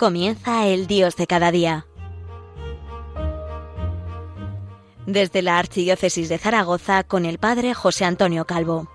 [0.00, 1.86] Comienza el Dios de cada día.
[5.04, 8.88] Desde la Archidiócesis de Zaragoza con el Padre José Antonio Calvo.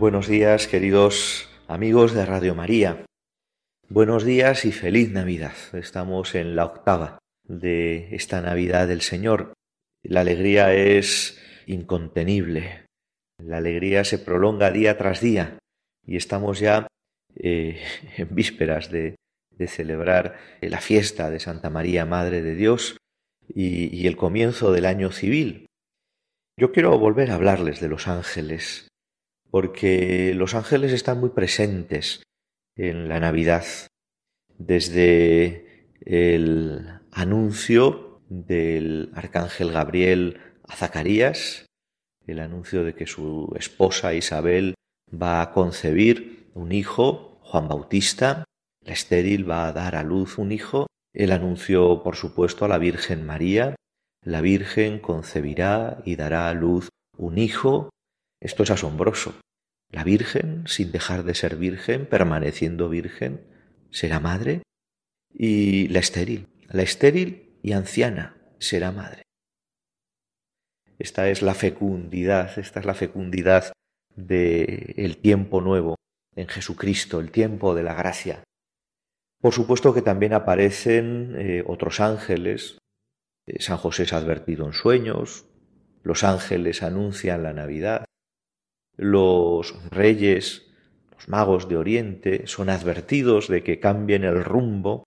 [0.00, 3.04] Buenos días, queridos amigos de Radio María.
[3.90, 5.52] Buenos días y feliz Navidad.
[5.74, 9.52] Estamos en la octava de esta Navidad del Señor.
[10.02, 12.86] La alegría es incontenible.
[13.44, 15.58] La alegría se prolonga día tras día
[16.06, 16.86] y estamos ya
[17.36, 17.82] eh,
[18.16, 19.16] en vísperas de,
[19.66, 22.96] celebrar la fiesta de Santa María, Madre de Dios,
[23.46, 25.66] y, y el comienzo del año civil.
[26.58, 28.89] Yo quiero volver a hablarles de los ángeles
[29.50, 32.22] porque los ángeles están muy presentes
[32.76, 33.64] en la Navidad,
[34.58, 41.66] desde el anuncio del arcángel Gabriel a Zacarías,
[42.26, 44.74] el anuncio de que su esposa Isabel
[45.10, 48.44] va a concebir un hijo, Juan Bautista,
[48.84, 52.78] la estéril va a dar a luz un hijo, el anuncio, por supuesto, a la
[52.78, 53.74] Virgen María,
[54.22, 57.90] la Virgen concebirá y dará a luz un hijo,
[58.40, 59.34] esto es asombroso.
[59.90, 63.44] La Virgen, sin dejar de ser virgen, permaneciendo virgen,
[63.90, 64.62] será madre.
[65.32, 69.22] Y la estéril, la estéril y anciana será madre.
[70.98, 73.72] Esta es la fecundidad, esta es la fecundidad
[74.16, 75.96] del el tiempo nuevo
[76.36, 78.44] en Jesucristo, el tiempo de la gracia.
[79.40, 82.78] Por supuesto que también aparecen eh, otros ángeles.
[83.46, 85.46] Eh, San José es advertido en sueños,
[86.02, 88.04] los ángeles anuncian la Navidad,
[89.00, 90.66] los reyes,
[91.10, 95.04] los magos de Oriente, son advertidos de que cambien el rumbo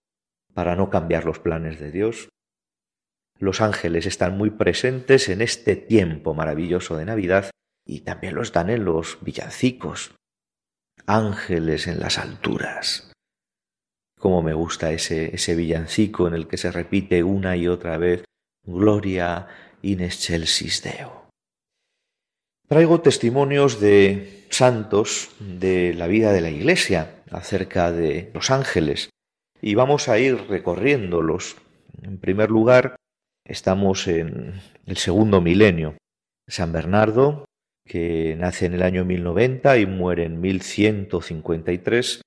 [0.56, 2.30] para no cambiar los planes de Dios.
[3.38, 7.52] Los ángeles están muy presentes en este tiempo maravilloso de Navidad
[7.86, 10.16] y también lo están en los villancicos.
[11.06, 13.12] Ángeles en las alturas.
[14.18, 18.24] Cómo me gusta ese, ese villancico en el que se repite una y otra vez
[18.66, 19.48] Gloria
[19.84, 21.22] in excelsis Deo.
[22.73, 29.11] Traigo testimonios de santos de la vida de la Iglesia acerca de los ángeles
[29.61, 31.56] y vamos a ir recorriéndolos.
[32.01, 32.95] En primer lugar,
[33.45, 35.97] estamos en el segundo milenio.
[36.47, 37.45] San Bernardo,
[37.85, 42.23] que nace en el año 1090 y muere en 1153,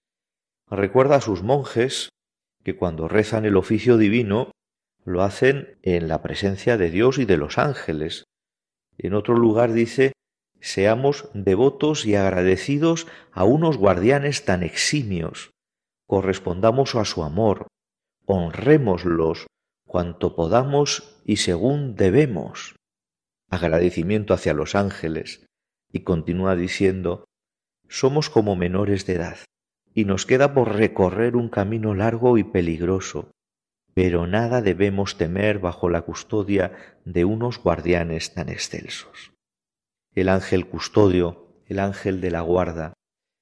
[0.70, 2.10] recuerda a sus monjes
[2.62, 4.52] que cuando rezan el oficio divino
[5.04, 8.22] lo hacen en la presencia de Dios y de los ángeles.
[8.96, 10.12] En otro lugar dice
[10.61, 15.50] seamos devotos y agradecidos a unos guardianes tan eximios,
[16.06, 17.67] correspondamos a su amor,
[18.25, 19.47] honrémoslos
[19.87, 22.75] cuanto podamos y según debemos.
[23.49, 25.47] Agradecimiento hacia los ángeles.
[25.93, 27.25] Y continúa diciendo,
[27.88, 29.38] somos como menores de edad,
[29.94, 33.31] y nos queda por recorrer un camino largo y peligroso,
[33.94, 39.35] pero nada debemos temer bajo la custodia de unos guardianes tan excelsos
[40.16, 42.94] el ángel custodio, el ángel de la guarda.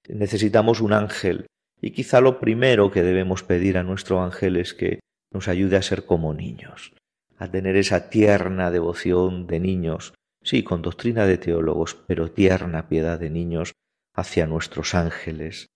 [0.09, 1.47] Necesitamos un ángel
[1.81, 5.01] y quizá lo primero que debemos pedir a nuestro ángel es que
[5.33, 6.93] nos ayude a ser como niños,
[7.39, 13.19] a tener esa tierna devoción de niños, sí, con doctrina de teólogos, pero tierna piedad
[13.19, 13.73] de niños
[14.15, 15.67] hacia nuestros ángeles.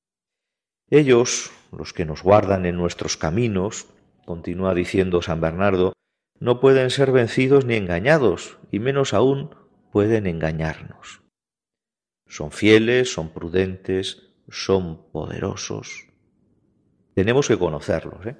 [0.90, 3.86] Ellos, los que nos guardan en nuestros caminos,
[4.24, 5.92] continúa diciendo San Bernardo,
[6.40, 9.50] no pueden ser vencidos ni engañados, y menos aún
[9.90, 11.22] pueden engañarnos.
[12.26, 16.06] Son fieles, son prudentes, son poderosos.
[17.14, 18.26] Tenemos que conocerlos.
[18.26, 18.36] ¿eh?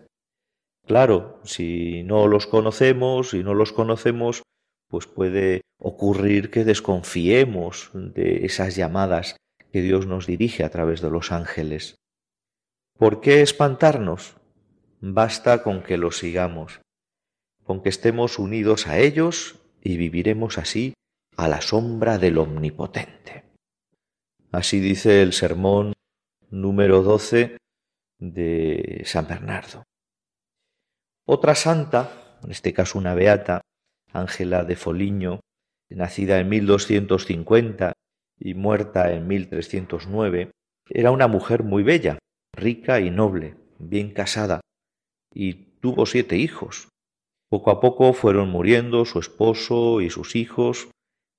[0.87, 4.43] Claro, si no los conocemos, si no los conocemos,
[4.89, 9.37] pues puede ocurrir que desconfiemos de esas llamadas
[9.73, 11.97] que Dios nos dirige a través de los ángeles.
[12.99, 14.37] ¿Por qué espantarnos?
[15.01, 16.81] Basta con que los sigamos,
[17.65, 20.95] con que estemos unidos a ellos y viviremos así
[21.39, 23.45] a la sombra del Omnipotente.
[24.51, 25.93] Así dice el sermón
[26.51, 27.59] número 12
[28.19, 29.85] de San Bernardo.
[31.25, 33.61] Otra santa, en este caso una beata,
[34.13, 35.39] Ángela de Foliño,
[35.91, 37.93] nacida en 1250
[38.41, 40.51] y muerta en 1309,
[40.91, 42.19] era una mujer muy bella,
[42.53, 44.61] rica y noble, bien casada,
[45.33, 46.89] y tuvo siete hijos.
[47.49, 50.89] Poco a poco fueron muriendo su esposo y sus hijos,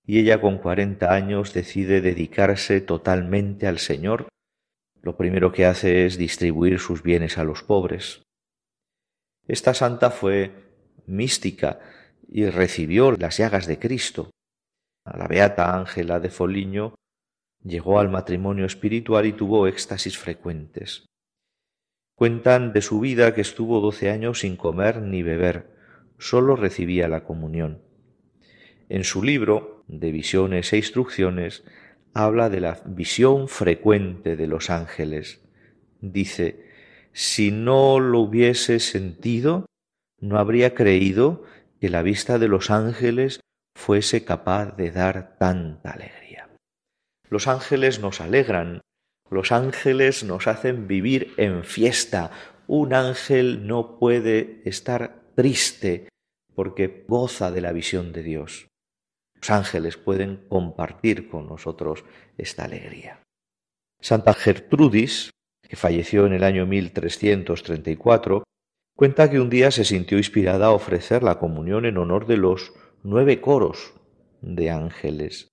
[0.10, 4.28] y ella con cuarenta años decide dedicarse totalmente al Señor.
[5.04, 8.24] Lo primero que hace es distribuir sus bienes a los pobres.
[9.48, 10.52] Esta santa fue
[11.06, 11.80] mística
[12.28, 14.32] y recibió las llagas de Cristo.
[15.06, 16.96] A la beata Ángela de Foliño
[17.64, 21.06] llegó al matrimonio espiritual y tuvo éxtasis frecuentes.
[22.16, 25.70] Cuentan de su vida que estuvo doce años sin comer ni beber,
[26.18, 27.84] sólo recibía la comunión.
[28.90, 31.64] En su libro de visiones e instrucciones
[32.14, 35.42] habla de la visión frecuente de los ángeles.
[36.00, 36.70] Dice,
[37.12, 39.66] si no lo hubiese sentido,
[40.20, 41.44] no habría creído
[41.82, 43.42] que la vista de los ángeles
[43.76, 46.50] fuese capaz de dar tanta alegría.
[47.30, 48.82] Los ángeles nos alegran,
[49.30, 52.32] los ángeles nos hacen vivir en fiesta.
[52.68, 56.10] Un ángel no puede estar triste
[56.54, 58.69] porque goza de la visión de Dios.
[59.40, 62.04] Los ángeles pueden compartir con nosotros
[62.38, 63.22] esta alegría.
[64.02, 65.32] Santa Gertrudis,
[65.62, 68.44] que falleció en el año 1334,
[68.96, 72.74] cuenta que un día se sintió inspirada a ofrecer la comunión en honor de los
[73.04, 73.94] nueve coros
[74.42, 75.48] de ángeles,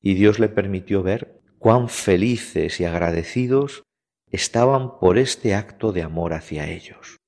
[0.00, 3.82] y Dios le permitió ver cuán felices y agradecidos
[4.30, 7.18] estaban por este acto de amor hacia ellos.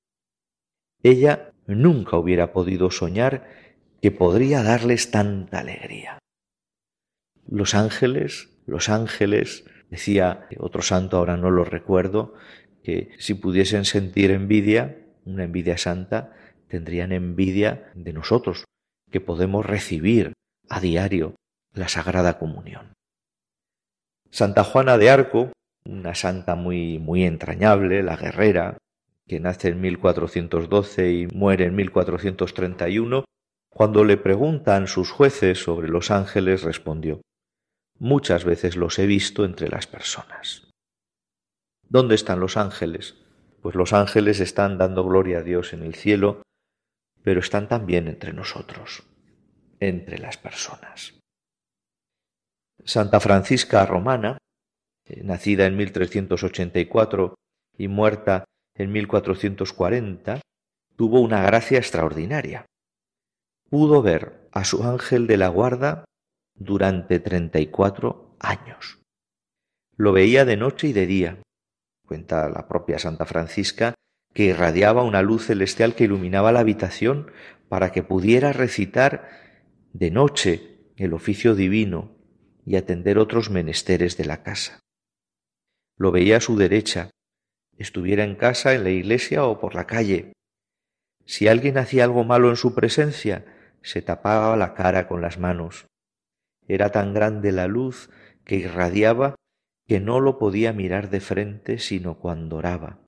[1.01, 3.72] Ella nunca hubiera podido soñar
[4.03, 6.19] que podría darles tanta alegría.
[7.47, 12.33] Los ángeles, los ángeles, decía otro santo, ahora no lo recuerdo,
[12.83, 16.33] que si pudiesen sentir envidia, una envidia santa,
[16.67, 18.65] tendrían envidia de nosotros,
[19.09, 20.33] que podemos recibir
[20.67, 21.35] a diario
[21.73, 22.91] la Sagrada Comunión.
[24.31, 25.53] Santa Juana de Arco,
[25.85, 28.77] una santa muy, muy entrañable, la guerrera,
[29.29, 33.23] que nace en 1412 y muere en 1431,
[33.73, 37.21] cuando le preguntan sus jueces sobre los ángeles, respondió,
[37.97, 40.69] Muchas veces los he visto entre las personas.
[41.87, 43.15] ¿Dónde están los ángeles?
[43.61, 46.43] Pues los ángeles están dando gloria a Dios en el cielo,
[47.23, 49.03] pero están también entre nosotros,
[49.79, 51.17] entre las personas.
[52.83, 54.37] Santa Francisca Romana,
[55.05, 57.35] eh, nacida en 1384
[57.77, 58.43] y muerta
[58.75, 60.41] en 1440,
[60.95, 62.65] tuvo una gracia extraordinaria.
[63.73, 66.05] Pudo ver a su ángel de la guarda
[66.53, 69.01] durante treinta y cuatro años.
[69.97, 71.41] Lo veía de noche y de día,
[72.05, 73.95] cuenta la propia Santa Francisca,
[74.31, 77.31] que irradiaba una luz celestial que iluminaba la habitación
[77.67, 79.27] para que pudiera recitar
[79.91, 82.15] de noche el oficio divino
[82.67, 84.81] y atender otros menesteres de la casa.
[85.97, 87.09] Lo veía a su derecha,
[87.79, 90.33] estuviera en casa, en la iglesia o por la calle.
[91.25, 93.47] Si alguien hacía algo malo en su presencia,
[93.83, 95.87] se tapaba la cara con las manos.
[96.67, 98.09] Era tan grande la luz
[98.45, 99.35] que irradiaba
[99.85, 102.99] que no lo podía mirar de frente sino cuando oraba,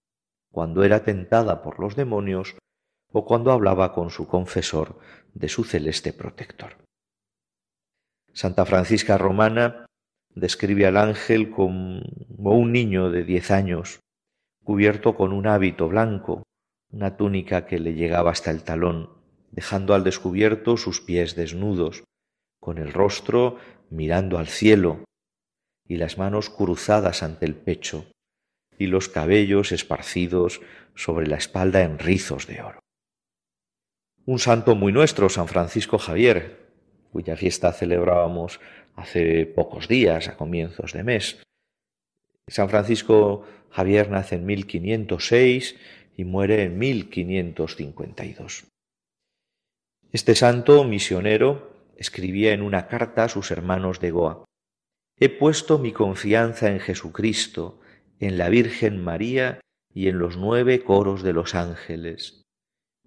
[0.52, 2.58] cuando era tentada por los demonios
[3.12, 5.00] o cuando hablaba con su confesor
[5.34, 6.78] de su celeste protector.
[8.34, 9.86] Santa Francisca Romana
[10.30, 12.02] describe al ángel como
[12.38, 14.02] un niño de diez años,
[14.66, 16.44] cubierto con un hábito blanco,
[16.92, 19.15] una túnica que le llegaba hasta el talón,
[19.56, 22.04] dejando al descubierto sus pies desnudos,
[22.60, 23.58] con el rostro
[23.90, 25.06] mirando al cielo
[25.88, 28.06] y las manos cruzadas ante el pecho
[28.78, 30.60] y los cabellos esparcidos
[30.94, 32.80] sobre la espalda en rizos de oro.
[34.26, 36.66] Un santo muy nuestro, San Francisco Javier,
[37.14, 38.60] cuya fiesta celebrábamos
[38.96, 41.42] hace pocos días, a comienzos de mes.
[42.48, 45.76] San Francisco Javier nace en 1506
[46.18, 48.66] y muere en 1552.
[50.12, 54.46] Este santo misionero escribía en una carta a sus hermanos de Goa
[55.18, 57.80] He puesto mi confianza en Jesucristo,
[58.20, 59.62] en la Virgen María
[59.94, 62.44] y en los nueve coros de los ángeles,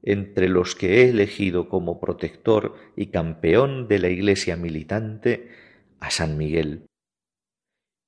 [0.03, 5.51] entre los que he elegido como protector y campeón de la Iglesia militante
[6.01, 6.87] a San Miguel.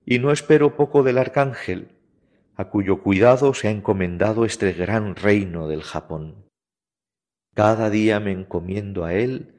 [0.07, 1.89] Y no espero poco del Arcángel,
[2.57, 6.47] a cuyo cuidado se ha encomendado este gran reino del Japón.
[7.61, 9.55] Cada día me encomiendo a él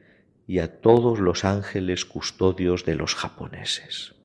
[0.48, 4.16] y a todos los ángeles custodios de los japoneses.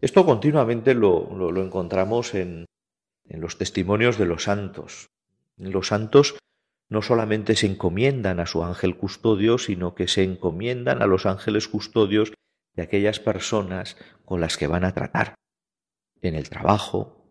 [0.00, 2.64] Esto continuamente lo, encontramos en,
[3.28, 5.06] los testimonios de los santos.
[5.56, 6.36] Los santos
[6.88, 11.68] no solamente se encomiendan a su ángel custodio, sino que se encomiendan a los ángeles
[11.68, 12.32] custodios
[12.74, 15.36] de aquellas personas con las que van a tratar,
[16.22, 17.24] en el trabajo,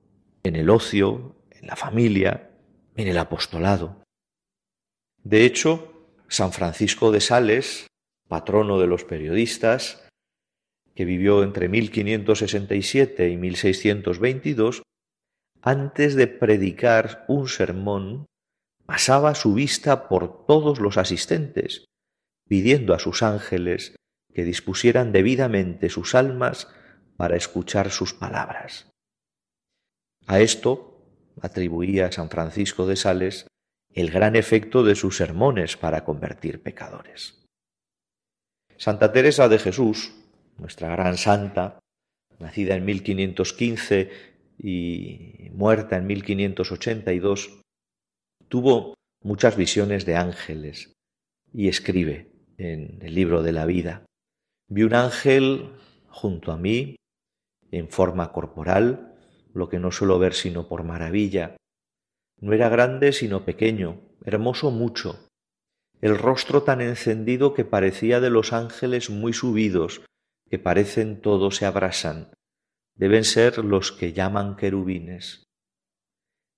[0.43, 2.51] en el ocio, en la familia,
[2.95, 3.99] en el apostolado.
[5.29, 5.93] De hecho,
[6.27, 7.85] San Francisco de Sales,
[8.27, 10.07] patrono de los periodistas,
[10.95, 14.81] que vivió entre 1567 y 1622,
[15.61, 18.25] antes de predicar un sermón,
[18.87, 21.85] pasaba su vista por todos los asistentes,
[22.47, 23.95] pidiendo a sus ángeles
[24.33, 26.69] que dispusieran debidamente sus almas
[27.17, 28.89] para escuchar sus palabras.
[30.25, 31.05] A esto
[31.39, 33.45] atribuía San Francisco de Sales
[33.99, 37.43] el gran efecto de sus sermones para convertir pecadores.
[38.77, 40.13] Santa Teresa de Jesús,
[40.57, 41.79] nuestra gran santa,
[42.39, 44.09] nacida en 1515
[44.57, 47.61] y muerta en 1582,
[48.47, 50.93] tuvo muchas visiones de ángeles
[51.53, 54.05] y escribe en el libro de la vida.
[54.69, 55.71] Vi un ángel
[56.07, 56.95] junto a mí
[57.71, 59.15] en forma corporal,
[59.53, 61.57] lo que no suelo ver sino por maravilla,
[62.41, 65.29] no era grande sino pequeño, hermoso mucho,
[66.01, 70.01] el rostro tan encendido que parecía de los ángeles muy subidos,
[70.49, 72.31] que parecen todos se abrasan,
[72.95, 75.43] deben ser los que llaman querubines.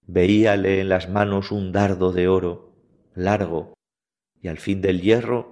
[0.05, 2.75] Veíale en las manos un dardo de oro,
[3.15, 3.73] largo,
[4.41, 5.51] y al fin del hierro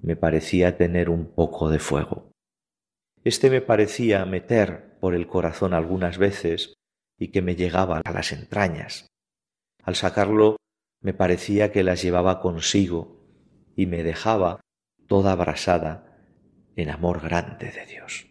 [0.00, 2.30] me parecía tener un poco de fuego.
[3.22, 6.74] Este me parecía meter por el corazón algunas veces
[7.18, 9.09] y que me llegaba a las entrañas.
[9.82, 10.56] Al sacarlo
[11.02, 13.20] me parecía que las llevaba consigo
[13.74, 14.60] y me dejaba
[15.06, 16.18] toda abrasada
[16.76, 18.26] en amor grande de Dios.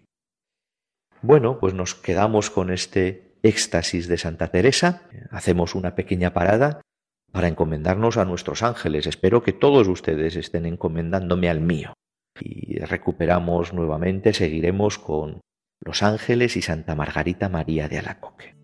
[1.22, 6.82] Bueno, pues nos quedamos con este éxtasis de Santa Teresa, hacemos una pequeña parada
[7.32, 9.08] para encomendarnos a nuestros ángeles.
[9.08, 11.94] Espero que todos ustedes estén encomendándome al mío.
[12.40, 15.42] Y recuperamos nuevamente, seguiremos con
[15.82, 18.59] los ángeles y Santa Margarita María de Alacoque.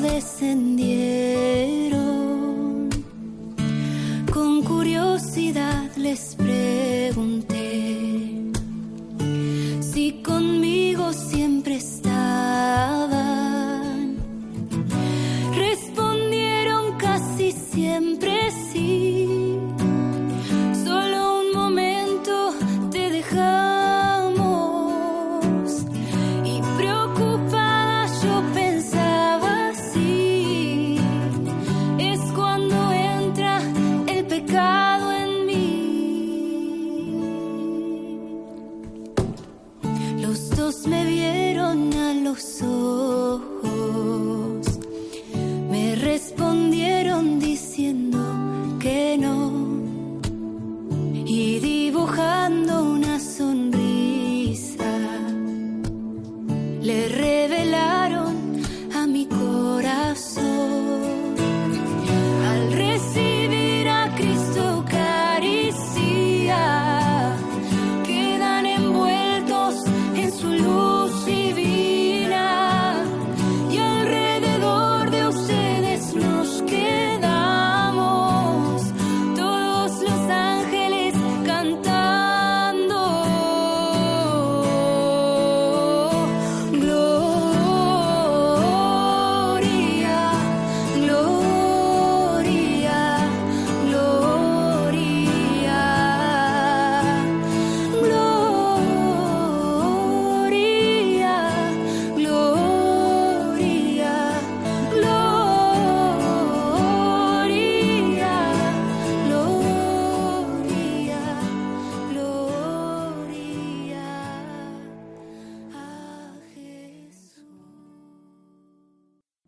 [0.00, 0.93] descendió.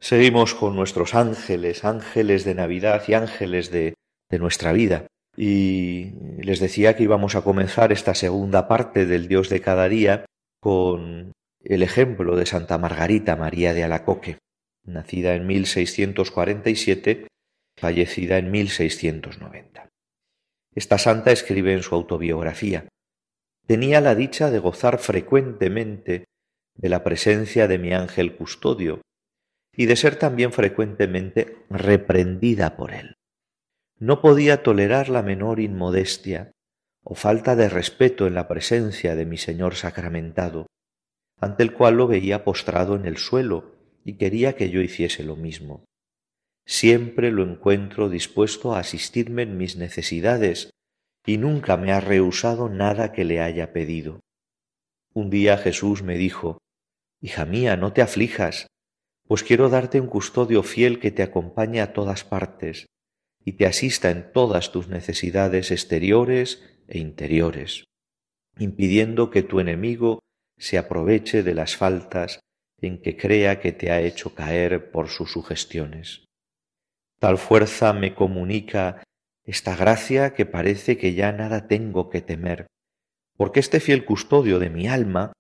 [0.07, 3.95] Seguimos con nuestros ángeles, ángeles de Navidad y ángeles de,
[4.31, 5.09] de nuestra vida.
[5.37, 10.25] Y les decía que íbamos a comenzar esta segunda parte del Dios de cada día
[10.61, 11.33] con
[11.65, 14.39] el ejemplo de Santa Margarita María de Alacoque,
[14.85, 17.27] nacida en 1647,
[17.77, 19.89] fallecida en 1690.
[20.77, 22.87] Esta santa escribe en su autobiografía,
[23.67, 26.27] tenía la dicha de gozar frecuentemente
[26.77, 29.01] de la presencia de mi ángel custodio
[29.77, 33.17] y de ser también frecuentemente reprendida por él.
[33.99, 36.53] No podía tolerar la menor inmodestia
[37.03, 40.67] o falta de respeto en la presencia de mi Señor sacramentado,
[41.39, 45.37] ante el cual lo veía postrado en el suelo y quería que yo hiciese lo
[45.37, 45.85] mismo.
[46.65, 50.71] Siempre lo encuentro dispuesto a asistirme en mis necesidades
[51.25, 54.21] y nunca me ha rehusado nada que le haya pedido.
[55.13, 56.59] Un día Jesús me dijo,
[57.21, 58.67] Hija mía, no te aflijas,
[59.27, 62.87] pues quiero darte un custodio fiel que te acompañe a todas partes
[63.45, 67.85] y te asista en todas tus necesidades exteriores e interiores,
[68.59, 70.21] impidiendo que tu enemigo
[70.59, 72.41] se aproveche de las faltas
[72.81, 76.25] en que crea que te ha hecho caer por sus sugestiones.
[77.19, 79.03] Tal fuerza me comunica
[79.45, 82.67] esta gracia que parece que ya nada tengo que temer,
[83.37, 85.33] porque este fiel custodio de mi alma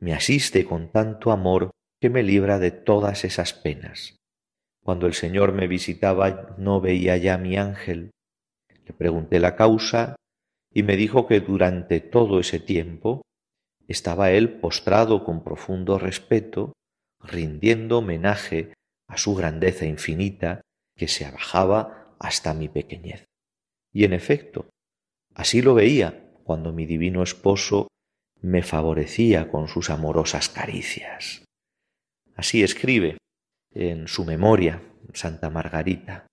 [0.00, 1.70] me asiste con tanto amor
[2.04, 4.18] que me libra de todas esas penas.
[4.84, 8.10] Cuando el Señor me visitaba no veía ya mi ángel.
[8.84, 10.14] Le pregunté la causa
[10.70, 13.22] y me dijo que durante todo ese tiempo
[13.88, 16.74] estaba él postrado con profundo respeto,
[17.20, 18.74] rindiendo homenaje
[19.08, 20.60] a su grandeza infinita
[20.94, 23.24] que se abajaba hasta mi pequeñez.
[23.94, 24.68] Y en efecto,
[25.34, 27.88] así lo veía cuando mi divino esposo
[28.42, 31.44] me favorecía con sus amorosas caricias.
[32.34, 33.18] Así escribe
[33.72, 36.26] en su memoria Santa Margarita.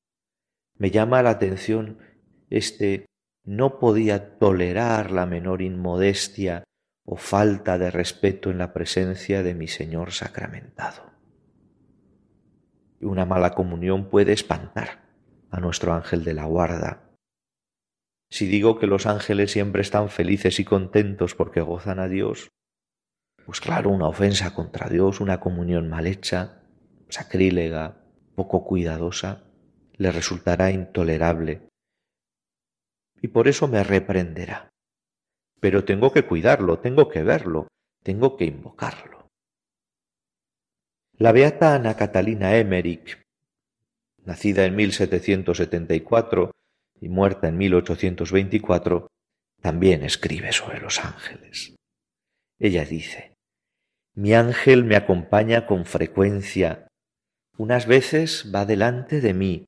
[0.78, 2.00] Me llama la atención
[2.50, 3.06] este
[3.46, 6.64] no podía tolerar la menor inmodestia
[7.06, 11.12] o falta de respeto en la presencia de mi Señor sacramentado.
[13.00, 15.10] Una mala comunión puede espantar
[15.50, 17.10] a nuestro ángel de la guarda.
[18.30, 22.50] Si digo que los ángeles siempre están felices y contentos porque gozan a Dios,
[23.46, 26.62] pues claro, una ofensa contra Dios, una comunión mal hecha,
[27.10, 27.98] sacrílega,
[28.36, 29.44] poco cuidadosa,
[29.98, 31.68] le resultará intolerable.
[33.22, 34.70] Y por eso me reprenderá.
[35.60, 37.68] Pero tengo que cuidarlo, tengo que verlo,
[38.04, 39.28] tengo que invocarlo.
[41.18, 43.22] La beata Ana Catalina Emmerich,
[44.26, 46.52] nacida en 1774
[47.00, 49.08] y muerta en 1824,
[49.62, 51.76] también escribe sobre los ángeles.
[52.58, 53.31] Ella dice,
[54.14, 56.88] mi ángel me acompaña con frecuencia.
[57.58, 59.66] Unas veces va delante de mí,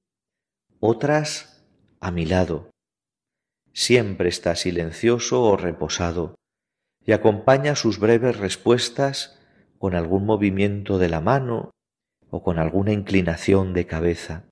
[0.79, 1.65] otras
[1.99, 2.71] a mi lado.
[3.71, 6.35] Siempre está silencioso o reposado
[7.05, 9.39] y acompaña sus breves respuestas
[9.77, 11.71] con algún movimiento de la mano
[12.29, 14.49] o con alguna inclinación de cabeza.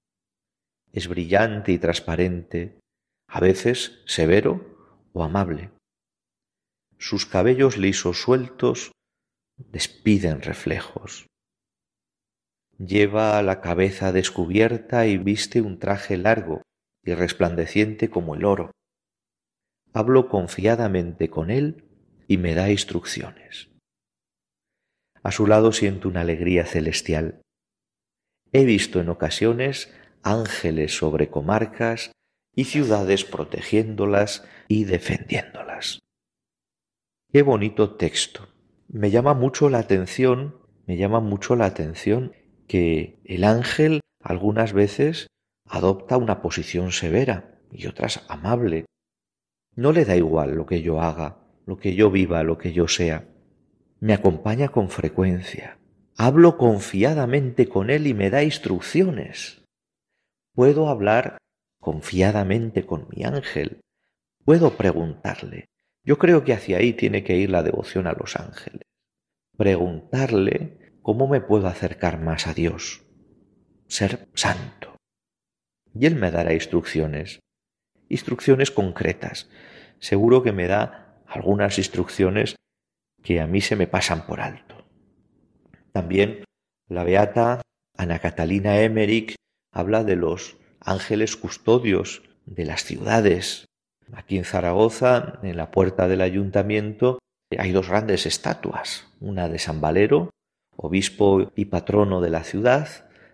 [0.93, 2.79] Es brillante y transparente,
[3.27, 4.77] a veces severo
[5.13, 5.71] o amable.
[6.97, 8.91] Sus cabellos lisos sueltos
[9.71, 11.27] despiden reflejos.
[12.77, 16.63] Lleva la cabeza descubierta y viste un traje largo
[17.03, 18.71] y resplandeciente como el oro.
[19.93, 21.85] Hablo confiadamente con él
[22.27, 23.69] y me da instrucciones.
[25.23, 27.41] A su lado siento una alegría celestial.
[28.51, 29.93] He visto en ocasiones
[30.23, 32.11] ángeles sobre comarcas
[32.55, 35.99] y ciudades protegiéndolas y defendiéndolas.
[37.31, 38.50] Qué bonito texto
[38.93, 42.33] me llama mucho la atención, me llama mucho la atención
[42.67, 45.27] que el ángel algunas veces
[45.65, 48.85] adopta una posición severa y otras amable.
[49.75, 52.89] No le da igual lo que yo haga, lo que yo viva, lo que yo
[52.89, 53.29] sea.
[54.01, 55.77] Me acompaña con frecuencia.
[56.17, 59.63] Hablo confiadamente con él y me da instrucciones.
[60.53, 61.37] Puedo hablar
[61.79, 63.79] confiadamente con mi ángel.
[64.43, 65.67] Puedo preguntarle.
[66.03, 68.81] Yo creo que hacia ahí tiene que ir la devoción a los ángeles.
[69.55, 73.03] Preguntarle cómo me puedo acercar más a Dios.
[73.87, 74.95] Ser santo.
[75.93, 77.39] Y Él me dará instrucciones.
[78.09, 79.49] Instrucciones concretas.
[79.99, 82.55] Seguro que me da algunas instrucciones
[83.21, 84.87] que a mí se me pasan por alto.
[85.91, 86.43] También
[86.87, 87.61] la beata
[87.95, 89.35] Ana Catalina Emmerich
[89.71, 93.65] habla de los ángeles custodios de las ciudades,
[94.13, 97.19] Aquí en Zaragoza, en la puerta del ayuntamiento,
[97.57, 100.29] hay dos grandes estatuas, una de San Valero,
[100.75, 102.87] obispo y patrono de la ciudad,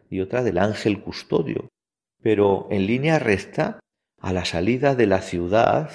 [0.10, 1.68] y otra del ángel custodio.
[2.22, 3.80] Pero en línea recta,
[4.20, 5.92] a la salida de la ciudad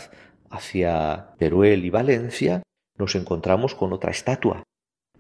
[0.51, 2.63] hacia Teruel y Valencia,
[2.99, 4.63] nos encontramos con otra estatua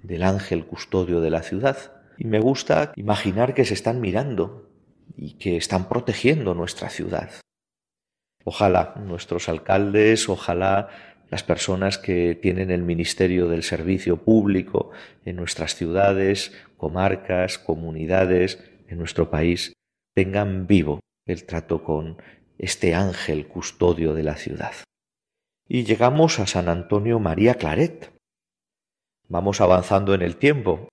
[0.03, 1.77] del ángel custodio de la ciudad.
[2.18, 4.70] Y me gusta imaginar que se están mirando
[5.16, 7.31] y que están protegiendo nuestra ciudad.
[8.45, 10.89] Ojalá nuestros alcaldes, ojalá
[11.31, 14.91] las personas que tienen el ministerio del servicio público
[15.25, 19.73] en nuestras ciudades, comarcas, comunidades, en nuestro país,
[20.15, 22.19] tengan vivo el trato con
[22.59, 24.73] este ángel custodio de la ciudad.
[25.69, 28.13] Y llegamos a San Antonio María Claret.
[29.29, 30.89] Vamos avanzando en el tiempo.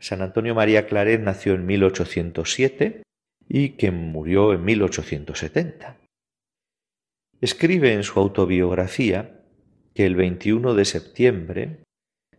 [0.00, 3.02] San Antonio María Claret nació en 1807
[3.48, 5.98] y que murió en 1870.
[7.40, 9.42] Escribe en su autobiografía
[9.94, 11.84] que el 21 de septiembre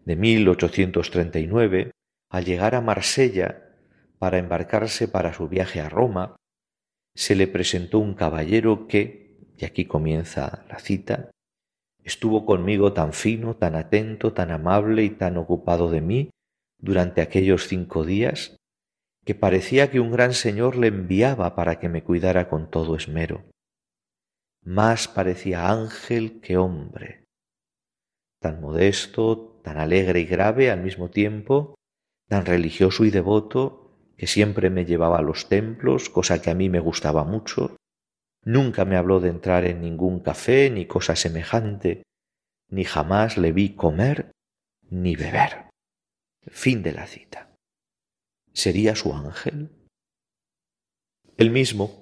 [0.04, 1.92] de 1839,
[2.30, 3.74] al llegar a Marsella
[4.20, 6.36] para embarcarse para su viaje a Roma,
[7.16, 11.32] se le presentó un caballero que, y aquí comienza la cita,
[12.04, 16.30] estuvo conmigo tan fino, tan atento, tan amable y tan ocupado de mí
[16.80, 18.58] durante aquellos cinco días,
[19.26, 23.44] que parecía que un gran señor le enviaba para que me cuidara con todo esmero.
[24.66, 27.24] Más parecía ángel que hombre,
[28.42, 31.76] tan modesto, tan alegre y grave al mismo tiempo,
[32.28, 36.68] tan religioso y devoto, que siempre me llevaba a los templos, cosa que a mí
[36.68, 37.78] me gustaba mucho.
[38.44, 42.02] Nunca me habló de entrar en ningún café ni cosa semejante,
[42.70, 44.32] ni jamás le vi comer
[44.90, 45.70] ni beber.
[46.42, 47.54] Fin de la cita.
[48.52, 49.70] ¿Sería su ángel?
[51.38, 52.02] El mismo,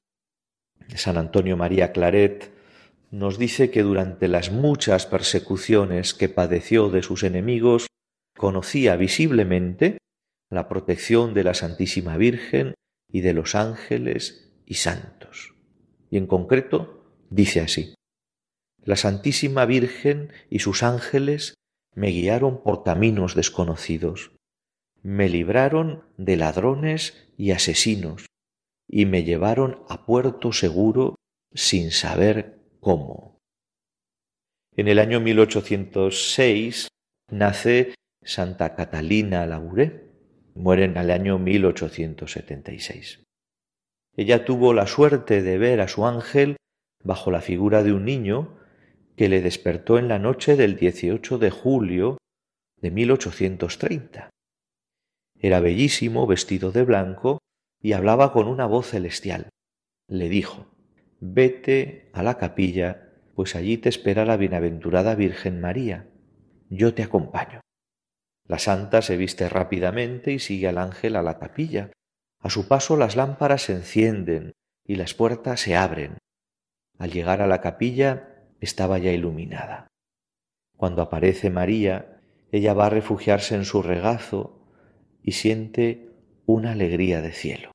[0.96, 2.52] San Antonio María Claret,
[3.12, 7.88] nos dice que durante las muchas persecuciones que padeció de sus enemigos,
[8.36, 9.98] conocía visiblemente
[10.50, 12.74] la protección de la Santísima Virgen
[13.12, 15.54] y de los ángeles y santos.
[16.10, 17.94] Y en concreto dice así,
[18.84, 21.54] la Santísima Virgen y sus ángeles
[21.96, 24.32] me guiaron por caminos desconocidos,
[25.04, 28.26] me libraron de ladrones y asesinos,
[28.96, 31.16] y me llevaron a puerto seguro
[31.52, 33.40] sin saber cómo.
[34.76, 36.90] En el año 1806
[37.32, 40.12] nace Santa Catalina Labouré,
[40.54, 43.24] muere en el año 1876.
[44.16, 46.58] Ella tuvo la suerte de ver a su ángel
[47.04, 48.60] bajo la figura de un niño
[49.18, 52.20] que le despertó en la noche del 18 de julio
[52.80, 54.30] de 1830.
[55.40, 57.40] Era bellísimo, vestido de blanco,
[57.84, 59.50] y hablaba con una voz celestial.
[60.08, 60.66] Le dijo,
[61.20, 66.08] Vete a la capilla, pues allí te espera la bienaventurada Virgen María.
[66.70, 67.60] Yo te acompaño.
[68.48, 71.92] La santa se viste rápidamente y sigue al ángel a la capilla.
[72.40, 74.54] A su paso las lámparas se encienden
[74.86, 76.18] y las puertas se abren.
[76.98, 78.30] Al llegar a la capilla
[78.62, 79.88] estaba ya iluminada.
[80.78, 84.70] Cuando aparece María, ella va a refugiarse en su regazo
[85.22, 86.10] y siente
[86.46, 87.73] una alegría de cielo.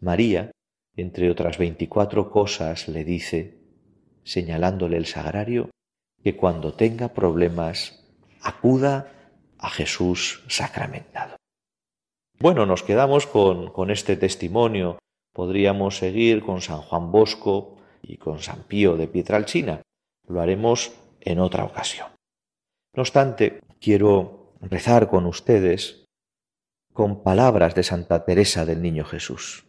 [0.00, 0.50] María
[0.96, 3.58] entre otras veinticuatro cosas, le dice,
[4.22, 5.70] señalándole el sagrario,
[6.22, 8.04] que cuando tenga problemas
[8.40, 9.12] acuda
[9.58, 11.36] a Jesús sacramentado.
[12.38, 14.98] Bueno, nos quedamos con, con este testimonio.
[15.32, 19.82] Podríamos seguir con San Juan Bosco y con San Pío de Pietralcina.
[20.28, 22.08] Lo haremos en otra ocasión.
[22.94, 26.04] No obstante, quiero rezar con ustedes
[26.92, 29.64] con palabras de Santa Teresa del Niño Jesús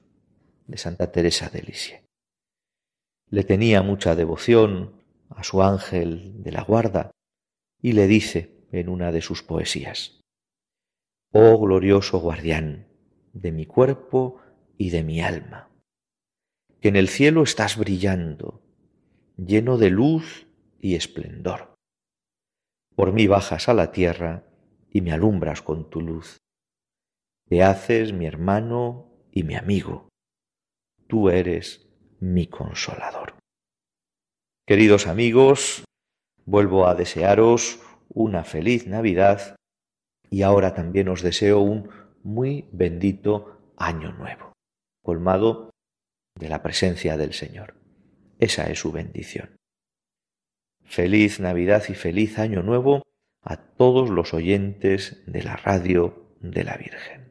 [0.68, 2.04] de Santa Teresa de Lisieux.
[3.30, 7.12] Le tenía mucha devoción a su ángel de la guarda
[7.82, 10.20] y le dice en una de sus poesías,
[11.32, 12.88] Oh glorioso guardián
[13.34, 14.40] de mi cuerpo
[14.78, 15.70] y de mi alma,
[16.82, 18.62] que en el cielo estás brillando,
[19.38, 20.48] lleno de luz
[20.80, 21.76] y esplendor.
[22.96, 24.48] Por mí bajas a la tierra
[24.90, 26.38] y me alumbras con tu luz.
[27.50, 30.05] Te haces mi hermano y mi amigo,
[31.08, 31.88] tú eres
[32.20, 33.36] mi consolador.
[34.68, 35.84] Queridos amigos,
[36.46, 39.56] vuelvo a desearos una feliz Navidad
[40.30, 41.90] y ahora también os deseo un
[42.24, 44.54] muy bendito año nuevo,
[45.04, 45.70] colmado
[46.40, 47.76] de la presencia del Señor.
[48.40, 49.56] Esa es su bendición.
[50.84, 53.04] Feliz Navidad y feliz año nuevo
[53.42, 57.25] a todos los oyentes de la radio de la Virgen.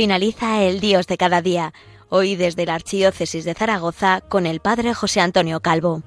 [0.00, 1.74] Finaliza el Dios de cada día,
[2.08, 6.02] hoy desde la Archidiócesis de Zaragoza con el Padre José Antonio Calvo.